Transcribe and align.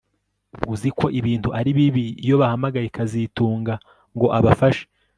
Uzi 0.73 0.89
ko 0.99 1.05
ibintu 1.19 1.49
ari 1.59 1.69
bibi 1.77 2.05
iyo 2.23 2.35
bahamagaye 2.41 2.87
kazitunga 2.95 3.73
ngo 4.15 4.27
abafashe 4.37 4.85